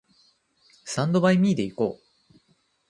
[0.83, 2.33] スタンドバイミーで行こう